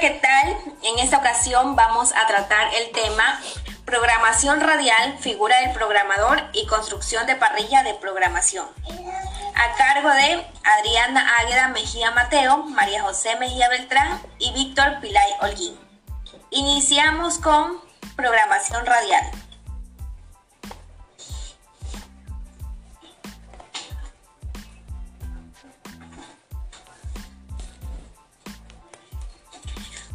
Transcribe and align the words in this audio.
¿qué 0.00 0.10
tal? 0.10 0.56
En 0.84 0.98
esta 1.00 1.18
ocasión 1.18 1.74
vamos 1.74 2.12
a 2.14 2.26
tratar 2.28 2.72
el 2.74 2.92
tema 2.92 3.40
programación 3.84 4.60
radial, 4.60 5.18
figura 5.18 5.58
del 5.60 5.72
programador 5.72 6.40
y 6.52 6.66
construcción 6.66 7.26
de 7.26 7.34
parrilla 7.34 7.82
de 7.82 7.94
programación. 7.94 8.68
A 9.56 9.76
cargo 9.76 10.10
de 10.10 10.46
Adriana 10.62 11.38
Águeda 11.38 11.68
Mejía 11.68 12.12
Mateo, 12.12 12.58
María 12.58 13.02
José 13.02 13.36
Mejía 13.36 13.68
Beltrán 13.68 14.20
y 14.38 14.52
Víctor 14.52 15.00
Pilay 15.00 15.32
Holguín. 15.40 15.76
Iniciamos 16.50 17.38
con 17.38 17.80
programación 18.14 18.86
radial. 18.86 19.47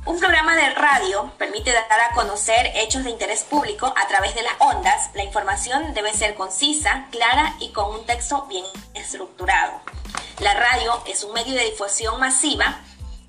Un 0.06 0.20
programa 0.20 0.58
de 0.58 0.70
radio 0.72 1.32
permite 1.38 1.72
dar 1.72 2.02
a 2.02 2.14
conocer 2.14 2.72
hechos 2.76 3.06
de 3.06 3.10
interés 3.10 3.44
público 3.44 3.86
a 3.86 4.06
través 4.10 4.36
de 4.36 4.44
las 4.44 4.54
ondas. 4.60 5.10
La 5.14 5.24
información 5.24 5.94
debe 5.94 6.14
ser 6.14 6.36
concisa, 6.36 7.08
clara 7.10 7.56
y 7.60 7.72
con 7.72 7.90
un 7.90 8.06
texto 8.06 8.46
bien 8.48 8.66
estructurado. 8.96 9.80
La 10.40 10.56
radio 10.56 11.02
es 11.08 11.24
un 11.24 11.32
medio 11.32 11.56
de 11.56 11.70
difusión 11.70 12.20
masiva 12.20 12.82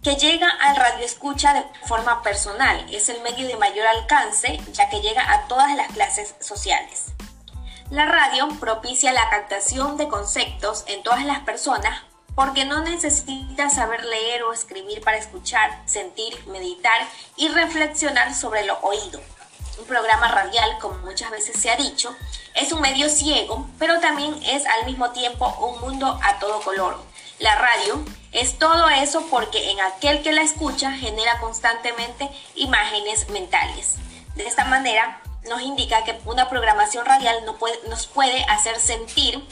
que 0.03 0.17
llega 0.17 0.51
al 0.51 0.75
radio 0.75 1.05
escucha 1.05 1.55
de 1.55 1.65
forma 1.87 2.25
personal. 2.25 2.85
Es 2.93 3.09
el 3.09 3.23
medio 3.23 3.47
de 3.47 3.57
mayor 3.57 3.87
alcance 3.87 4.61
ya 4.73 4.89
que 4.89 5.01
llega 5.01 5.33
a 5.33 5.47
todas 5.47 5.77
las 5.77 5.93
clases 5.93 6.35
sociales. 6.41 7.13
La 7.91 8.07
radio 8.07 8.49
propicia 8.59 9.13
la 9.13 9.31
captación 9.31 9.97
de 9.97 10.09
conceptos 10.09 10.83
en 10.89 11.05
todas 11.05 11.25
las 11.25 11.39
personas 11.41 12.03
porque 12.35 12.65
no 12.65 12.83
necesitas 12.83 13.75
saber 13.75 14.05
leer 14.05 14.43
o 14.43 14.53
escribir 14.53 15.01
para 15.03 15.19
escuchar, 15.19 15.83
sentir, 15.87 16.47
meditar 16.47 17.01
y 17.37 17.49
reflexionar 17.49 18.35
sobre 18.35 18.65
lo 18.65 18.79
oído. 18.81 19.21
Un 19.79 19.87
programa 19.87 20.29
radial, 20.29 20.79
como 20.81 20.99
muchas 20.99 21.31
veces 21.31 21.61
se 21.61 21.71
ha 21.71 21.77
dicho, 21.77 22.15
es 22.55 22.73
un 22.73 22.81
medio 22.81 23.09
ciego, 23.09 23.69
pero 23.79 24.01
también 24.01 24.35
es 24.45 24.65
al 24.67 24.87
mismo 24.87 25.11
tiempo 25.11 25.49
un 25.61 25.81
mundo 25.81 26.19
a 26.23 26.39
todo 26.39 26.61
color. 26.61 27.03
La 27.41 27.57
radio 27.57 28.05
es 28.31 28.59
todo 28.59 28.89
eso 28.89 29.27
porque 29.31 29.71
en 29.71 29.81
aquel 29.81 30.23
que 30.23 30.33
la 30.33 30.43
escucha 30.43 30.93
genera 30.93 31.41
constantemente 31.41 32.31
imágenes 32.55 33.29
mentales. 33.31 33.97
De 34.37 34.47
esta 34.47 34.65
manera 34.65 35.21
nos 35.49 35.61
indica 35.63 36.05
que 36.05 36.19
una 36.25 36.49
programación 36.49 37.05
radial 37.05 37.45
nos 37.45 38.07
puede 38.07 38.45
hacer 38.45 38.79
sentir 38.79 39.45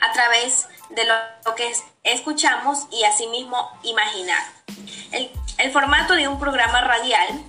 a 0.00 0.12
través 0.12 0.68
de 0.90 1.04
lo 1.04 1.54
que 1.54 1.74
escuchamos 2.02 2.86
y 2.90 3.04
asimismo 3.04 3.70
imaginar. 3.82 4.42
El, 5.12 5.30
el 5.58 5.72
formato 5.72 6.14
de 6.14 6.28
un 6.28 6.38
programa 6.38 6.80
radial 6.80 7.44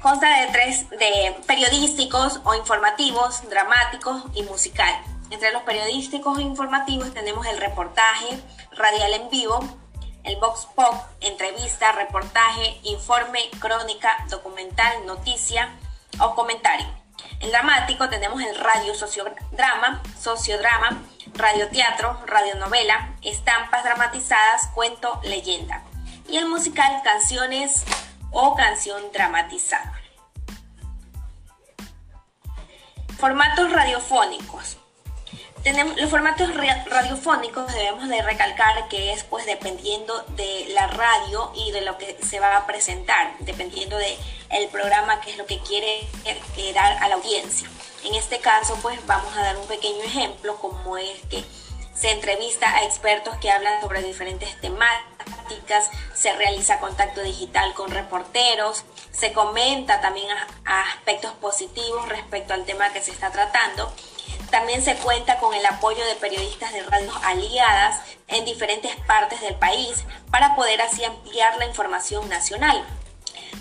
consta 0.00 0.40
de 0.40 0.46
tres 0.52 0.88
de 0.90 1.36
periodísticos 1.46 2.40
o 2.44 2.54
informativos, 2.54 3.48
dramáticos 3.48 4.22
y 4.34 4.42
musical. 4.44 4.94
Entre 5.30 5.52
los 5.52 5.62
periodísticos 5.62 6.38
e 6.38 6.42
informativos 6.42 7.12
tenemos 7.12 7.46
el 7.46 7.58
reportaje 7.58 8.40
radial 8.72 9.12
en 9.12 9.28
vivo, 9.30 9.60
el 10.24 10.36
Vox 10.36 10.66
Pop, 10.74 10.94
entrevista, 11.20 11.92
reportaje, 11.92 12.80
informe, 12.84 13.50
crónica, 13.58 14.24
documental, 14.30 15.04
noticia 15.06 15.70
o 16.20 16.34
comentario. 16.34 16.86
En 17.40 17.50
dramático 17.50 18.08
tenemos 18.08 18.40
el 18.42 18.54
radio 18.56 18.94
sociodrama, 18.94 20.02
sociodrama, 20.18 21.02
radioteatro, 21.38 22.20
radionovela, 22.26 23.14
estampas 23.22 23.84
dramatizadas, 23.84 24.66
cuento, 24.74 25.20
leyenda. 25.24 25.82
Y 26.28 26.36
el 26.36 26.46
musical 26.46 27.00
canciones 27.02 27.84
o 28.30 28.54
canción 28.54 29.02
dramatizada. 29.12 29.94
Formatos 33.18 33.72
radiofónicos. 33.72 34.76
Tenemos, 35.62 36.00
los 36.00 36.08
formatos 36.08 36.54
radiofónicos 36.54 37.72
debemos 37.72 38.08
de 38.08 38.22
recalcar 38.22 38.88
que 38.88 39.12
es 39.12 39.24
pues 39.24 39.44
dependiendo 39.44 40.22
de 40.36 40.66
la 40.68 40.86
radio 40.86 41.52
y 41.54 41.72
de 41.72 41.80
lo 41.80 41.98
que 41.98 42.16
se 42.22 42.38
va 42.38 42.56
a 42.56 42.66
presentar, 42.66 43.36
dependiendo 43.40 43.96
de 43.96 44.16
el 44.50 44.68
programa 44.68 45.20
que 45.20 45.32
es 45.32 45.36
lo 45.36 45.46
que 45.46 45.58
quiere 45.60 46.06
dar 46.74 47.02
a 47.02 47.08
la 47.08 47.16
audiencia. 47.16 47.68
En 48.04 48.14
este 48.14 48.40
caso 48.40 48.76
pues 48.82 49.04
vamos 49.06 49.36
a 49.36 49.42
dar 49.42 49.56
un 49.56 49.66
pequeño 49.66 50.02
ejemplo 50.02 50.56
como 50.56 50.96
es 50.96 51.20
que 51.30 51.44
se 51.94 52.10
entrevista 52.12 52.72
a 52.76 52.84
expertos 52.84 53.36
que 53.38 53.50
hablan 53.50 53.80
sobre 53.80 54.02
diferentes 54.02 54.60
temáticas, 54.60 55.90
se 56.14 56.32
realiza 56.34 56.78
contacto 56.78 57.22
digital 57.22 57.74
con 57.74 57.90
reporteros, 57.90 58.84
se 59.10 59.32
comenta 59.32 60.00
también 60.00 60.28
aspectos 60.64 61.32
positivos 61.34 62.08
respecto 62.08 62.54
al 62.54 62.64
tema 62.64 62.92
que 62.92 63.02
se 63.02 63.10
está 63.10 63.30
tratando 63.32 63.92
también 64.50 64.82
se 64.82 64.96
cuenta 64.96 65.38
con 65.38 65.54
el 65.54 65.64
apoyo 65.66 66.04
de 66.06 66.14
periodistas 66.14 66.72
de 66.72 66.82
radios 66.82 67.14
aliadas 67.22 68.00
en 68.28 68.44
diferentes 68.44 68.94
partes 69.06 69.40
del 69.40 69.54
país 69.54 70.04
para 70.30 70.56
poder 70.56 70.80
así 70.80 71.04
ampliar 71.04 71.58
la 71.58 71.66
información 71.66 72.28
nacional. 72.28 72.84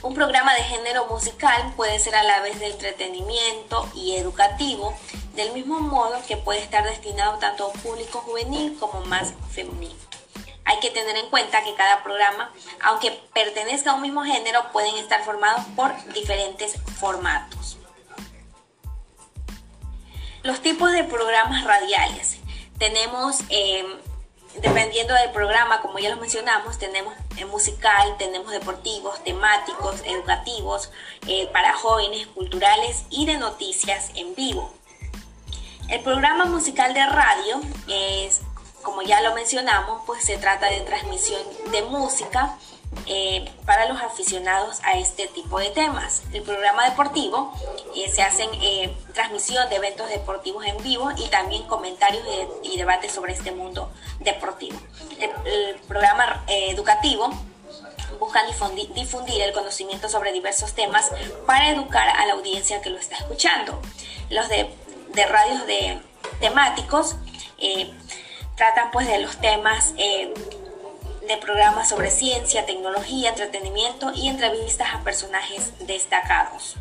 Un 0.01 0.13
programa 0.13 0.53
de 0.53 0.63
género 0.63 1.05
musical 1.07 1.73
puede 1.75 1.99
ser 1.99 2.15
a 2.15 2.23
la 2.23 2.41
vez 2.41 2.59
de 2.59 2.67
entretenimiento 2.67 3.89
y 3.95 4.15
educativo, 4.15 4.95
del 5.35 5.53
mismo 5.53 5.79
modo 5.79 6.21
que 6.27 6.37
puede 6.37 6.59
estar 6.59 6.83
destinado 6.83 7.37
tanto 7.39 7.65
a 7.65 7.67
un 7.67 7.79
público 7.79 8.19
juvenil 8.19 8.77
como 8.79 9.01
más 9.05 9.33
femenino. 9.51 9.95
Hay 10.65 10.79
que 10.79 10.91
tener 10.91 11.15
en 11.15 11.29
cuenta 11.29 11.63
que 11.63 11.75
cada 11.75 12.03
programa, 12.03 12.51
aunque 12.81 13.11
pertenezca 13.33 13.91
a 13.91 13.93
un 13.93 14.01
mismo 14.01 14.23
género, 14.23 14.71
pueden 14.73 14.97
estar 14.97 15.23
formados 15.23 15.65
por 15.75 15.95
diferentes 16.13 16.75
formatos. 16.99 17.77
Los 20.43 20.61
tipos 20.61 20.91
de 20.91 21.03
programas 21.05 21.63
radiales. 21.63 22.37
Tenemos, 22.77 23.39
eh, 23.49 23.85
dependiendo 24.87 25.15
del 25.15 25.31
programa, 25.31 25.81
como 25.81 25.99
ya 25.99 26.09
lo 26.09 26.15
mencionamos, 26.15 26.77
tenemos 26.77 27.13
musical, 27.51 28.15
tenemos 28.17 28.53
deportivos, 28.53 29.21
temáticos, 29.21 30.01
educativos, 30.05 30.91
eh, 31.27 31.49
para 31.51 31.73
jóvenes, 31.73 32.25
culturales 32.27 33.03
y 33.09 33.25
de 33.25 33.37
noticias 33.37 34.11
en 34.15 34.33
vivo. 34.33 34.71
El 35.89 35.99
programa 36.03 36.45
musical 36.45 36.93
de 36.93 37.05
radio 37.05 37.59
es, 37.89 38.39
como 38.81 39.01
ya 39.01 39.19
lo 39.19 39.35
mencionamos, 39.35 40.03
pues 40.05 40.23
se 40.23 40.37
trata 40.37 40.67
de 40.67 40.79
transmisión 40.81 41.41
de 41.69 41.81
música 41.81 42.55
eh, 43.09 43.49
para 43.65 43.87
los 43.87 44.01
aficionados 44.01 44.79
a 44.83 44.97
este 44.97 45.27
tipo 45.27 45.59
de 45.59 45.69
temas. 45.69 46.23
El 46.33 46.41
programa 46.41 46.89
deportivo 46.89 47.53
eh, 47.95 48.09
se 48.09 48.21
hacen 48.21 48.49
eh, 48.61 48.93
transmisión 49.13 49.69
de 49.69 49.77
eventos 49.77 50.09
deportivos 50.09 50.65
en 50.65 50.77
vivo 50.83 51.11
y 51.15 51.27
también 51.29 51.63
comentarios 51.67 52.23
y, 52.63 52.77
debates 52.77 53.13
sobre 53.13 53.31
este 53.31 53.51
mundo 53.51 53.91
deportivo. 54.19 54.77
El, 55.19 55.75
programa 55.87 56.43
educativo 56.47 57.29
busca 58.19 58.41
difundir, 58.45 59.41
el 59.41 59.53
conocimiento 59.53 60.09
sobre 60.09 60.33
diversos 60.33 60.73
temas 60.73 61.09
para 61.45 61.69
educar 61.69 62.09
a 62.09 62.25
la 62.25 62.33
audiencia 62.33 62.81
que 62.81 62.89
lo 62.89 62.97
está 62.97 63.15
escuchando. 63.15 63.81
Los 64.29 64.49
de, 64.49 64.69
de 65.13 65.25
radios 65.25 65.65
de 65.65 66.01
temáticos 66.41 67.15
tratan 68.55 68.91
pues 68.91 69.07
de 69.07 69.19
los 69.19 69.37
temas 69.37 69.93
de 71.27 71.37
programas 71.37 71.89
sobre 71.89 72.11
ciencia, 72.11 72.65
tecnología, 72.65 73.29
entretenimiento 73.29 74.11
y 74.13 74.29
entrevistas 74.29 74.93
a 74.93 75.03
personajes 75.03 75.73
destacados. 75.85 76.75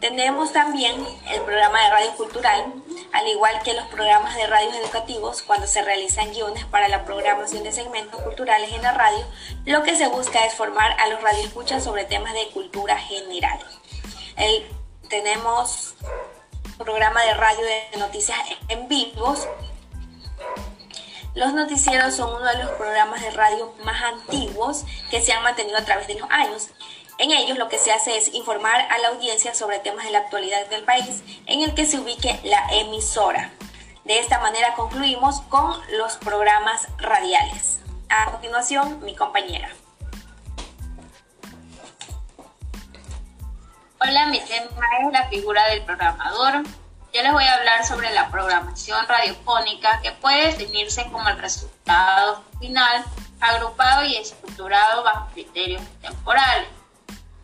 Tenemos 0.00 0.52
también 0.52 0.94
el 1.28 1.40
programa 1.42 1.82
de 1.82 1.90
radio 1.90 2.12
cultural, 2.12 2.72
al 3.12 3.26
igual 3.26 3.60
que 3.64 3.74
los 3.74 3.86
programas 3.88 4.36
de 4.36 4.46
radios 4.46 4.76
educativos, 4.76 5.42
cuando 5.42 5.66
se 5.66 5.82
realizan 5.82 6.32
guiones 6.32 6.64
para 6.66 6.88
la 6.88 7.04
programación 7.04 7.64
de 7.64 7.72
segmentos 7.72 8.22
culturales 8.22 8.72
en 8.72 8.82
la 8.82 8.92
radio, 8.92 9.26
lo 9.64 9.82
que 9.82 9.96
se 9.96 10.06
busca 10.06 10.46
es 10.46 10.54
formar 10.54 10.92
a 11.00 11.08
los 11.08 11.20
radioescuchas 11.20 11.82
sobre 11.82 12.04
temas 12.04 12.32
de 12.32 12.48
cultura 12.50 12.96
general. 12.96 13.58
tenemos 15.08 15.94
programa 16.78 17.22
de 17.24 17.34
radio 17.34 17.64
de 17.64 17.98
noticias 17.98 18.38
en 18.68 18.86
vivos, 18.86 19.48
los 21.38 21.54
noticieros 21.54 22.16
son 22.16 22.34
uno 22.34 22.44
de 22.46 22.64
los 22.64 22.70
programas 22.72 23.22
de 23.22 23.30
radio 23.30 23.72
más 23.84 24.02
antiguos 24.02 24.84
que 25.08 25.22
se 25.22 25.32
han 25.32 25.44
mantenido 25.44 25.78
a 25.78 25.84
través 25.84 26.08
de 26.08 26.18
los 26.18 26.28
años. 26.30 26.70
En 27.18 27.30
ellos 27.30 27.56
lo 27.56 27.68
que 27.68 27.78
se 27.78 27.92
hace 27.92 28.16
es 28.16 28.34
informar 28.34 28.80
a 28.90 28.98
la 28.98 29.08
audiencia 29.08 29.54
sobre 29.54 29.78
temas 29.78 30.04
de 30.04 30.10
la 30.10 30.18
actualidad 30.18 30.66
del 30.66 30.82
país 30.82 31.22
en 31.46 31.62
el 31.62 31.74
que 31.74 31.86
se 31.86 32.00
ubique 32.00 32.40
la 32.42 32.66
emisora. 32.72 33.52
De 34.04 34.18
esta 34.18 34.40
manera 34.40 34.74
concluimos 34.74 35.40
con 35.42 35.80
los 35.96 36.16
programas 36.16 36.88
radiales. 36.98 37.78
A 38.08 38.32
continuación, 38.32 38.98
mi 39.04 39.14
compañera. 39.14 39.70
Hola, 44.00 44.26
mi 44.26 44.40
tema 44.40 44.86
es 45.02 45.12
la 45.12 45.28
figura 45.28 45.68
del 45.68 45.84
programador. 45.84 46.64
Yo 47.12 47.22
les 47.22 47.32
voy 47.32 47.44
a 47.44 47.54
hablar 47.54 47.86
sobre 47.86 48.12
la 48.12 48.28
programación 48.28 49.06
radiofónica 49.08 50.00
que 50.02 50.12
puede 50.12 50.52
definirse 50.52 51.04
como 51.10 51.26
el 51.28 51.38
resultado 51.38 52.44
final 52.60 53.02
agrupado 53.40 54.04
y 54.04 54.16
estructurado 54.16 55.04
bajo 55.04 55.28
criterios 55.32 55.82
temporales 56.02 56.68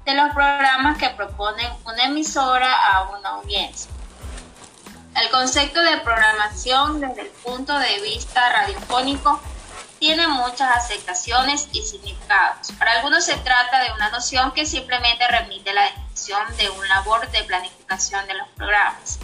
de 0.05 0.14
los 0.14 0.34
programas 0.34 0.99
que 0.99 1.08
proponen 1.11 1.66
una 1.87 2.05
emisora 2.05 2.70
a 2.72 3.08
una 3.08 3.28
audiencia. 3.31 3.90
El 5.16 5.31
concepto 5.31 5.81
de 5.81 5.96
programación 5.99 7.00
desde 7.00 7.22
el 7.22 7.28
punto 7.28 7.78
de 7.78 8.00
vista 8.02 8.46
radiofónico 8.50 9.40
tiene 9.99 10.28
muchas 10.28 10.76
aceptaciones 10.76 11.70
y 11.72 11.81
significados. 11.81 12.70
Para 12.78 12.93
algunos 12.93 13.25
se 13.25 13.37
trata 13.38 13.82
de 13.82 13.93
una 13.93 14.11
noción 14.11 14.52
que 14.52 14.66
simplemente 14.66 15.26
remite 15.26 15.70
a 15.70 15.75
la 15.75 15.82
definición 15.84 16.56
de 16.58 16.69
un 16.69 16.87
labor 16.87 17.31
de 17.31 17.44
planificación 17.44 18.26
de 18.26 18.34
los 18.34 18.49
programas 18.49 19.19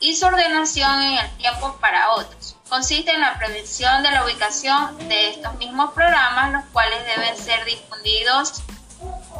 y 0.00 0.14
su, 0.14 0.26
ordenación 0.26 1.02
en 1.02 1.18
el 1.18 1.36
tiempo 1.38 1.76
para 1.80 2.10
otros. 2.12 2.56
Consiste 2.68 3.10
en 3.12 3.20
la 3.22 3.38
prevención 3.38 4.02
de 4.02 4.10
la 4.10 4.24
ubicación 4.24 5.08
de 5.08 5.30
estos 5.30 5.54
mismos 5.54 5.92
programas, 5.92 6.52
los 6.52 6.64
cuales 6.72 6.98
deben 7.06 7.36
ser 7.36 7.64
difundidos 7.64 8.62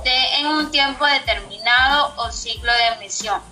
en 0.04 0.46
un 0.46 0.70
tiempo 0.70 1.04
determinado 1.04 2.14
o 2.16 2.30
ciclo 2.32 2.72
de 2.72 2.86
emisión. 2.96 3.42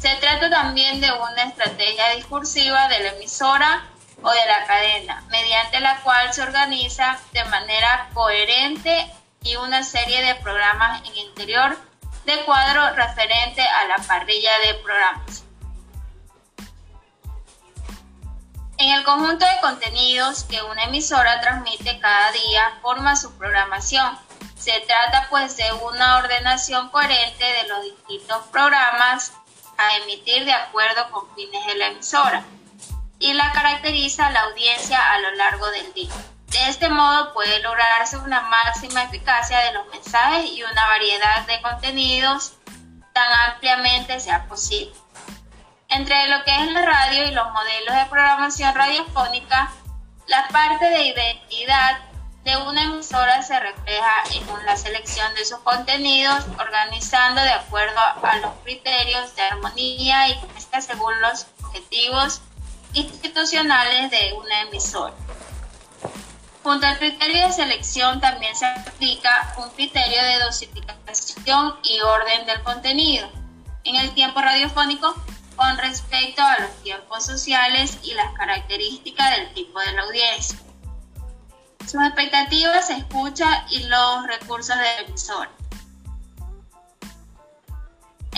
Se 0.00 0.14
trata 0.16 0.48
también 0.48 1.00
de 1.00 1.12
una 1.12 1.42
estrategia 1.42 2.14
discursiva 2.14 2.88
de 2.88 3.00
la 3.00 3.08
emisora 3.10 3.84
o 4.22 4.30
de 4.30 4.46
la 4.46 4.66
cadena, 4.66 5.22
mediante 5.28 5.80
la 5.80 6.00
cual 6.00 6.32
se 6.32 6.42
organiza 6.42 7.18
de 7.32 7.44
manera 7.44 8.08
coherente 8.14 9.12
y 9.42 9.56
una 9.56 9.82
serie 9.82 10.22
de 10.22 10.36
programas 10.36 11.02
en 11.06 11.16
interior 11.16 11.89
de 12.24 12.44
cuadro 12.44 12.94
referente 12.94 13.62
a 13.62 13.86
la 13.86 13.96
parrilla 14.06 14.52
de 14.66 14.74
programas. 14.74 15.44
En 18.78 18.92
el 18.92 19.04
conjunto 19.04 19.44
de 19.44 19.60
contenidos 19.60 20.44
que 20.44 20.62
una 20.62 20.84
emisora 20.84 21.40
transmite 21.40 21.98
cada 22.00 22.32
día 22.32 22.78
forma 22.80 23.14
su 23.14 23.36
programación 23.36 24.18
se 24.56 24.78
trata 24.80 25.26
pues 25.30 25.56
de 25.56 25.72
una 25.72 26.18
ordenación 26.18 26.90
coherente 26.90 27.44
de 27.44 27.68
los 27.68 27.82
distintos 27.82 28.46
programas 28.52 29.32
a 29.78 29.96
emitir 29.98 30.44
de 30.44 30.52
acuerdo 30.52 31.10
con 31.10 31.34
fines 31.34 31.66
de 31.66 31.74
la 31.76 31.86
emisora 31.88 32.44
y 33.18 33.32
la 33.32 33.52
caracteriza 33.52 34.30
la 34.30 34.42
audiencia 34.42 35.12
a 35.12 35.18
lo 35.20 35.30
largo 35.32 35.70
del 35.70 35.92
día. 35.94 36.12
De 36.50 36.68
este 36.68 36.88
modo 36.88 37.32
puede 37.32 37.60
lograrse 37.60 38.18
una 38.18 38.40
máxima 38.42 39.04
eficacia 39.04 39.58
de 39.60 39.72
los 39.72 39.86
mensajes 39.88 40.50
y 40.50 40.62
una 40.62 40.86
variedad 40.86 41.46
de 41.46 41.62
contenidos 41.62 42.54
tan 43.12 43.52
ampliamente 43.52 44.18
sea 44.18 44.46
posible. 44.46 44.92
Entre 45.88 46.28
lo 46.28 46.42
que 46.44 46.54
es 46.54 46.72
la 46.72 46.82
radio 46.82 47.28
y 47.28 47.32
los 47.32 47.50
modelos 47.52 47.94
de 47.94 48.06
programación 48.06 48.74
radiofónica, 48.74 49.70
la 50.26 50.46
parte 50.48 50.86
de 50.86 51.06
identidad 51.06 51.98
de 52.44 52.56
una 52.56 52.82
emisora 52.82 53.42
se 53.42 53.58
refleja 53.58 54.22
en 54.32 54.66
la 54.66 54.76
selección 54.76 55.32
de 55.34 55.44
sus 55.44 55.58
contenidos, 55.58 56.46
organizando 56.58 57.42
de 57.42 57.50
acuerdo 57.50 57.98
a 57.98 58.36
los 58.38 58.52
criterios 58.64 59.34
de 59.36 59.42
armonía 59.42 60.28
y 60.28 60.40
según 60.80 61.20
los 61.20 61.46
objetivos 61.64 62.40
institucionales 62.94 64.10
de 64.10 64.32
una 64.32 64.62
emisora. 64.62 65.14
Junto 66.62 66.86
al 66.86 66.98
criterio 66.98 67.46
de 67.46 67.52
selección 67.52 68.20
también 68.20 68.54
se 68.54 68.66
aplica 68.66 69.54
un 69.58 69.70
criterio 69.70 70.22
de 70.22 70.38
dosificación 70.40 71.76
y 71.82 72.00
orden 72.00 72.46
del 72.46 72.62
contenido 72.62 73.30
en 73.84 73.96
el 73.96 74.12
tiempo 74.12 74.40
radiofónico 74.40 75.14
con 75.56 75.78
respecto 75.78 76.42
a 76.42 76.58
los 76.60 76.82
tiempos 76.82 77.24
sociales 77.24 77.98
y 78.02 78.14
las 78.14 78.32
características 78.34 79.36
del 79.36 79.54
tipo 79.54 79.80
de 79.80 79.92
la 79.92 80.02
audiencia 80.02 80.58
sus 81.90 82.00
expectativas, 82.02 82.86
se 82.86 82.94
escucha 82.94 83.66
y 83.70 83.82
los 83.84 84.26
recursos 84.26 84.76
del 84.76 85.06
emisor. 85.08 85.48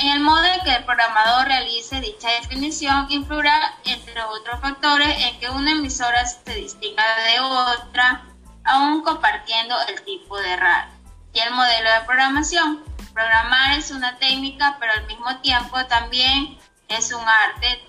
En 0.02 0.08
el 0.08 0.20
modo 0.20 0.44
en 0.44 0.60
que 0.62 0.74
el 0.74 0.84
programador 0.84 1.46
realice 1.46 2.00
dicha 2.00 2.28
definición 2.40 3.06
influirá, 3.08 3.78
entre 3.84 4.20
otros 4.24 4.60
factores, 4.60 5.16
en 5.16 5.38
que 5.38 5.48
una 5.48 5.70
emisora 5.70 6.26
se 6.26 6.54
distinga 6.56 7.04
de 7.18 7.38
otra, 7.38 8.24
aún 8.64 9.04
compartiendo 9.04 9.76
el 9.86 10.02
tipo 10.02 10.36
de 10.40 10.56
radio 10.56 10.92
y 11.32 11.38
el 11.38 11.52
modelo 11.52 11.88
de 11.88 12.00
programación. 12.04 12.82
Programar 13.14 13.78
es 13.78 13.92
una 13.92 14.18
técnica, 14.18 14.76
pero 14.80 14.90
al 14.92 15.06
mismo 15.06 15.36
tiempo 15.36 15.86
también 15.86 16.58
es 16.88 17.12
un 17.12 17.22
arte 17.22 17.88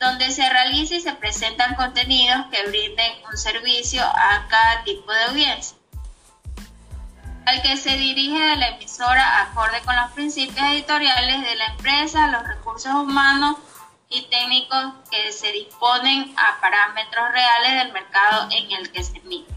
donde 0.00 0.30
se 0.30 0.48
realiza 0.48 0.94
y 0.94 1.00
se 1.02 1.12
presentan 1.12 1.74
contenidos 1.74 2.46
que 2.50 2.66
brinden 2.66 3.12
un 3.30 3.36
servicio 3.36 4.02
a 4.02 4.46
cada 4.48 4.84
tipo 4.84 5.12
de 5.12 5.22
audiencia, 5.24 5.76
al 7.46 7.62
que 7.62 7.76
se 7.76 7.96
dirige 7.96 8.56
la 8.56 8.68
emisora 8.68 9.42
acorde 9.42 9.80
con 9.84 9.96
los 9.96 10.10
principios 10.10 10.66
editoriales 10.68 11.42
de 11.42 11.54
la 11.54 11.66
empresa, 11.66 12.26
los 12.26 12.46
recursos 12.46 12.92
humanos 12.92 13.56
y 14.08 14.22
técnicos 14.22 14.94
que 15.10 15.32
se 15.32 15.52
disponen 15.52 16.34
a 16.36 16.60
parámetros 16.60 17.32
reales 17.32 17.84
del 17.84 17.92
mercado 17.92 18.48
en 18.50 18.72
el 18.72 18.92
que 18.92 19.02
se 19.02 19.16
emite. 19.18 19.54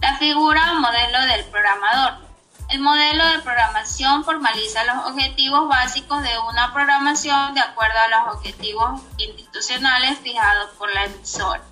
La 0.00 0.16
figura 0.18 0.72
o 0.72 0.74
modelo 0.80 1.20
del 1.22 1.44
programador 1.46 2.26
el 2.68 2.80
modelo 2.80 3.24
de 3.28 3.38
programación 3.38 4.24
formaliza 4.24 4.82
los 4.84 5.06
objetivos 5.06 5.68
básicos 5.68 6.20
de 6.20 6.36
una 6.50 6.72
programación 6.72 7.54
de 7.54 7.60
acuerdo 7.60 7.96
a 7.96 8.08
los 8.08 8.36
objetivos 8.36 9.02
institucionales 9.18 10.18
fijados 10.18 10.70
por 10.76 10.92
la 10.92 11.04
emisora. 11.04 11.62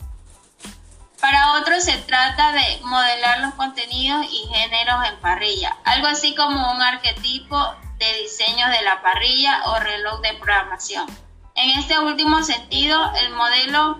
Para 1.25 1.53
otros 1.53 1.83
se 1.83 1.97
trata 1.97 2.53
de 2.53 2.81
modelar 2.83 3.41
los 3.41 3.55
contenidos 3.55 4.27
y 4.31 4.47
géneros 4.55 5.09
en 5.09 5.19
parrilla, 5.21 5.75
algo 5.85 6.07
así 6.07 6.35
como 6.35 6.71
un 6.71 6.83
arquetipo 6.83 7.75
de 7.97 8.13
diseño 8.21 8.69
de 8.69 8.83
la 8.83 9.01
parrilla 9.01 9.63
o 9.65 9.81
reloj 9.81 10.21
de 10.21 10.35
programación. 10.35 11.07
En 11.55 11.79
este 11.79 11.99
último 11.99 12.43
sentido, 12.43 13.11
el 13.23 13.31
modelo 13.31 13.99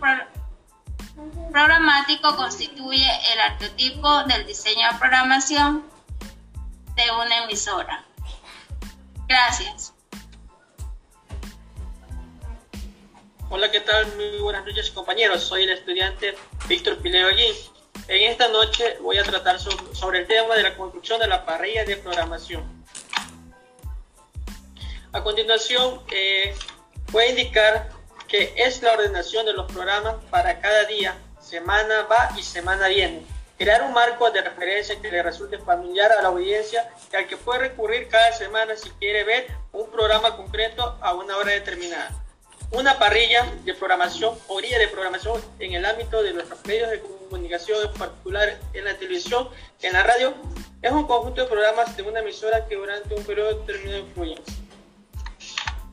programático 1.51 2.37
constituye 2.37 3.11
el 3.33 3.41
arquetipo 3.41 4.25
del 4.25 4.45
diseño 4.47 4.87
de 4.93 4.99
programación 4.99 5.83
de 6.95 7.11
una 7.11 7.45
emisora. 7.45 8.05
Gracias. 9.27 9.94
Hola, 13.57 13.71
¿qué 13.71 13.79
tal? 13.79 14.17
Muy 14.17 14.39
buenas 14.39 14.67
noches 14.67 14.91
compañeros. 14.91 15.45
Soy 15.45 15.63
el 15.63 15.71
estudiante 15.71 16.35
Víctor 16.67 16.99
Pileo. 16.99 17.29
En 17.29 18.23
esta 18.29 18.49
noche 18.49 18.99
voy 19.01 19.17
a 19.19 19.23
tratar 19.23 19.61
sobre 19.61 20.19
el 20.19 20.27
tema 20.27 20.57
de 20.57 20.65
la 20.65 20.77
construcción 20.77 21.21
de 21.21 21.29
la 21.29 21.47
parrilla 21.47 21.85
de 21.85 21.97
programación. 21.97 22.65
A 25.13 25.23
continuación, 25.23 26.03
eh, 26.11 26.53
voy 27.13 27.27
a 27.27 27.29
indicar 27.29 27.91
que 28.27 28.53
es 28.57 28.83
la 28.83 28.95
ordenación 28.95 29.47
de 29.47 29.53
los 29.53 29.71
programas 29.71 30.17
para 30.31 30.61
cada 30.61 30.87
día, 30.87 31.17
semana 31.41 32.09
va 32.11 32.31
y 32.37 32.43
semana 32.43 32.89
viene 32.89 33.25
Crear 33.57 33.83
un 33.83 33.93
marco 33.93 34.33
de 34.33 34.43
referencia 34.43 35.01
que 35.01 35.13
le 35.13 35.23
resulte 35.23 35.59
familiar 35.59 36.11
a 36.11 36.23
la 36.23 36.29
audiencia 36.31 36.91
y 37.13 37.15
al 37.15 37.29
que 37.29 37.37
puede 37.37 37.61
recurrir 37.61 38.09
cada 38.09 38.33
semana 38.33 38.75
si 38.75 38.91
quiere 38.99 39.23
ver 39.23 39.47
un 39.71 39.89
programa 39.93 40.37
concreto 40.37 40.99
a 41.01 41.15
una 41.15 41.37
hora 41.37 41.53
determinada. 41.53 42.24
Una 42.75 42.99
parrilla 42.99 43.47
de 43.65 43.73
programación 43.73 44.37
o 44.49 44.59
guía 44.59 44.81
de 44.81 44.89
programación 44.89 45.41
en 45.61 45.75
el 45.75 45.85
ámbito 45.85 46.25
de 46.25 46.33
nuestros 46.33 46.59
medios 46.67 46.91
de 46.91 47.01
comunicación, 47.01 47.87
en 47.87 47.93
particular 47.95 48.59
en 48.73 48.85
la 48.85 48.99
televisión, 48.99 49.49
en 49.81 49.93
la 49.93 50.03
radio, 50.03 50.35
es 50.83 50.91
un 50.91 51.07
conjunto 51.07 51.43
de 51.43 51.47
programas 51.47 51.97
de 51.97 52.03
una 52.03 52.19
emisora 52.19 52.67
que 52.67 52.75
durante 52.75 53.15
un 53.15 53.23
periodo 53.23 53.61
determinado 53.61 54.01
influyen. 54.01 54.43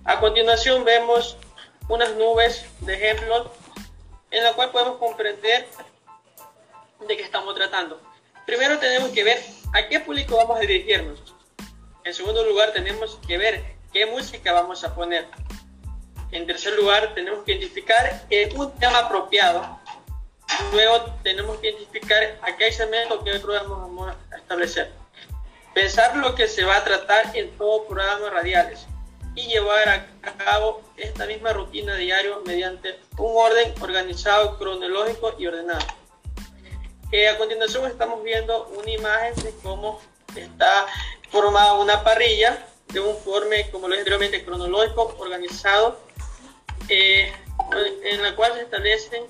A 0.05 0.19
continuación 0.19 0.83
vemos 0.83 1.37
unas 1.87 2.15
nubes 2.15 2.65
de 2.79 2.95
ejemplos 2.95 3.51
en 4.31 4.43
la 4.43 4.53
cual 4.53 4.71
podemos 4.71 4.97
comprender 4.97 5.67
de 7.07 7.15
qué 7.15 7.21
estamos 7.21 7.53
tratando. 7.53 8.01
Primero 8.47 8.79
tenemos 8.79 9.11
que 9.11 9.23
ver 9.23 9.39
a 9.75 9.87
qué 9.87 9.99
público 9.99 10.35
vamos 10.35 10.57
a 10.57 10.61
dirigirnos. 10.61 11.21
En 12.03 12.13
segundo 12.15 12.43
lugar 12.43 12.73
tenemos 12.73 13.19
que 13.27 13.37
ver 13.37 13.75
qué 13.93 14.07
música 14.07 14.51
vamos 14.51 14.83
a 14.83 14.95
poner. 14.95 15.27
En 16.31 16.47
tercer 16.47 16.73
lugar 16.73 17.13
tenemos 17.13 17.43
que 17.43 17.53
identificar 17.53 18.25
un 18.55 18.71
tema 18.79 18.99
apropiado. 18.99 19.79
Luego 20.73 21.05
tenemos 21.23 21.57
que 21.59 21.69
identificar 21.69 22.39
a 22.41 22.55
qué 22.57 22.71
segmento, 22.71 23.23
qué 23.23 23.39
programa 23.39 23.75
vamos 23.75 24.15
a 24.31 24.37
establecer. 24.37 24.91
Pensar 25.73 26.17
lo 26.17 26.35
que 26.35 26.47
se 26.47 26.63
va 26.63 26.77
a 26.77 26.83
tratar 26.83 27.35
en 27.35 27.49
todos 27.57 27.87
programas 27.87 28.31
radiales 28.31 28.85
y 29.35 29.47
llevar 29.47 29.87
a 29.87 30.33
cabo 30.37 30.81
esta 30.97 31.25
misma 31.25 31.53
rutina 31.53 31.95
diario 31.95 32.41
mediante 32.45 32.99
un 33.17 33.31
orden 33.35 33.73
organizado, 33.81 34.57
cronológico 34.57 35.35
y 35.37 35.47
ordenado 35.47 36.01
a 37.27 37.37
continuación 37.37 37.85
estamos 37.87 38.23
viendo 38.23 38.67
una 38.79 38.89
imagen 38.89 39.35
de 39.43 39.53
cómo 39.61 39.99
está 40.33 40.85
formada 41.29 41.73
una 41.73 42.03
parrilla 42.03 42.65
de 42.87 43.01
un 43.01 43.17
forme, 43.17 43.69
como 43.69 43.87
lo 43.87 43.93
dije 43.93 43.99
anteriormente, 43.99 44.45
cronológico, 44.45 45.15
organizado, 45.19 45.99
eh, 46.91 47.33
en 48.03 48.21
la 48.21 48.35
cual 48.35 48.53
se 48.53 48.61
establecen 48.63 49.23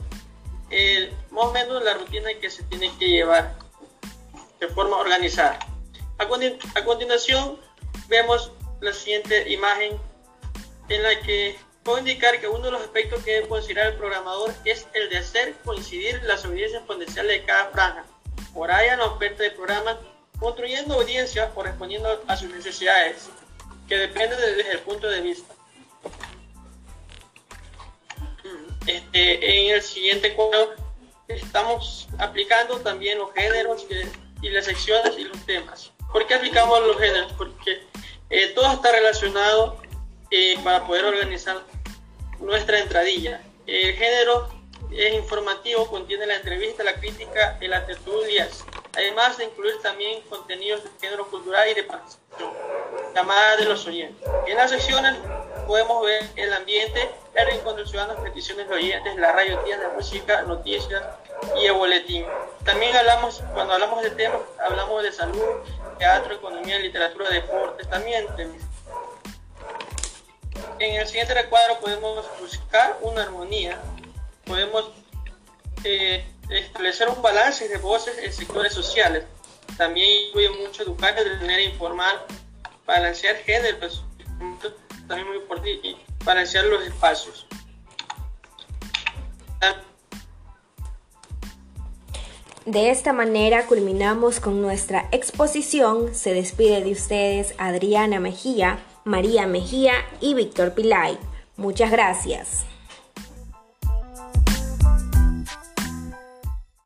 eh, 0.72 1.14
más 1.30 1.46
o 1.46 1.52
menos 1.52 1.84
la 1.84 1.94
rutina 1.94 2.30
que 2.42 2.50
se 2.50 2.64
tiene 2.64 2.92
que 2.98 3.08
llevar 3.08 3.56
de 4.60 4.68
forma 4.68 4.98
organizada. 4.98 5.60
A, 6.18 6.24
a 6.24 6.86
continuación 6.86 7.60
vemos 8.08 8.52
la 8.80 8.94
siguiente 8.94 9.50
imagen 9.52 10.00
en 10.90 11.04
la 11.04 11.22
que 11.22 11.58
puedo 11.84 12.00
indicar 12.00 12.40
que 12.40 12.48
uno 12.48 12.66
de 12.66 12.72
los 12.72 12.82
aspectos 12.82 13.24
que 13.24 13.32
debe 13.32 13.48
considerar 13.48 13.92
el 13.92 13.98
programador 13.98 14.52
es 14.66 14.88
el 14.94 15.10
de 15.10 15.18
hacer 15.20 15.56
coincidir 15.64 16.22
las 16.24 16.44
audiencias 16.46 16.84
potenciales 16.84 17.42
de 17.42 17.46
cada 17.46 17.70
franja, 17.70 18.06
ahí 18.70 18.90
en 18.90 19.00
la 19.00 19.06
oferta 19.06 19.44
de 19.44 19.52
programa, 19.52 20.00
construyendo 20.40 20.96
audiencias 20.96 21.52
correspondiendo 21.54 22.24
a 22.28 22.36
sus 22.36 22.50
necesidades, 22.50 23.30
que 23.88 23.98
dependen 23.98 24.40
desde 24.40 24.72
el 24.72 24.80
punto 24.80 25.08
de 25.08 25.22
vista. 25.22 25.54
Este, 28.88 29.68
en 29.68 29.76
el 29.76 29.82
siguiente 29.82 30.34
cuadro 30.34 30.74
estamos 31.28 32.08
aplicando 32.18 32.80
también 32.80 33.18
los 33.18 33.34
géneros 33.34 33.86
y 34.42 34.50
las 34.50 34.66
secciones 34.66 35.18
y 35.18 35.24
los 35.24 35.46
temas. 35.46 35.92
¿Por 36.12 36.28
qué 36.28 36.36
aplicamos 36.36 36.82
los 36.88 36.98
géneros? 36.98 37.32
Porque 37.38 37.84
eh, 38.30 38.48
todo 38.56 38.72
está 38.74 38.92
relacionado 38.92 39.82
eh, 40.32 40.58
para 40.64 40.86
poder 40.86 41.06
organizar 41.06 41.62
nuestra 42.40 42.80
entradilla. 42.80 43.42
El 43.68 43.94
género 43.94 44.50
es 44.92 45.14
informativo, 45.14 45.88
contiene 45.88 46.26
la 46.26 46.36
entrevista, 46.36 46.84
la 46.84 46.96
crítica 46.96 47.58
las 47.62 47.88
tertulias, 47.88 48.66
además 48.96 49.38
de 49.38 49.46
incluir 49.46 49.82
también 49.82 50.22
contenidos 50.24 50.84
de 50.84 50.90
género 51.00 51.28
cultural 51.30 51.68
y 51.70 51.74
de 51.74 51.84
participación, 51.84 52.54
llamada 53.16 53.58
de 53.58 53.66
los 53.66 53.86
oyentes. 53.88 54.28
En 54.48 54.58
las 54.58 54.70
secciones 54.70 55.16
podemos 55.68 56.06
ver 56.06 56.30
el 56.36 56.54
ambiente, 56.54 57.10
el 57.34 57.48
rincón 57.48 57.76
del 57.78 57.88
ciudadano, 57.88 58.22
peticiones 58.22 58.68
de 58.68 58.76
oyentes, 58.76 59.16
la 59.16 59.32
radio, 59.32 59.60
tienda 59.60 59.88
de 59.88 59.96
música, 59.96 60.42
noticias 60.44 61.04
y 61.62 61.66
el 61.66 61.74
boletín. 61.74 62.26
También 62.66 62.96
hablamos, 62.96 63.42
cuando 63.54 63.74
hablamos 63.74 64.02
de 64.04 64.12
temas, 64.12 64.42
hablamos 64.60 65.04
de 65.04 65.12
salud, 65.12 65.44
teatro, 65.98 66.36
economía, 66.36 66.80
literatura, 66.80 67.30
deportes, 67.30 67.90
también 67.90 68.28
En 70.80 70.96
el 70.96 71.08
siguiente 71.08 71.34
recuadro 71.34 71.80
podemos 71.80 72.26
buscar 72.40 72.98
una 73.02 73.24
armonía, 73.24 73.80
podemos 74.46 74.92
eh, 75.84 76.26
establecer 76.52 77.10
un 77.10 77.22
balance 77.22 77.68
de 77.68 77.78
voces 77.78 78.18
en 78.20 78.32
sectores 78.32 78.74
sociales. 78.74 79.24
También 79.78 80.28
incluye 80.28 80.50
mucho 80.50 80.84
educar 80.84 81.16
de 81.16 81.36
manera 81.38 81.62
informal, 81.62 82.22
balancear 82.86 83.38
géneros, 83.38 84.04
también 85.08 85.28
muy 85.28 85.38
importante, 85.38 85.70
y 85.88 85.98
balancear 86.24 86.66
los 86.66 86.84
espacios. 86.86 87.48
De 92.66 92.92
esta 92.92 93.12
manera 93.12 93.66
culminamos 93.66 94.40
con 94.40 94.62
nuestra 94.62 95.10
exposición. 95.12 96.14
Se 96.14 96.34
despide 96.34 96.84
de 96.84 96.92
ustedes 96.92 97.56
Adriana 97.58 98.20
Mejía, 98.20 98.80
María 99.04 99.48
Mejía 99.48 99.94
y 100.20 100.36
Víctor 100.36 100.74
Pilay. 100.76 101.18
Muchas 101.58 101.90
gracias. 101.90 102.66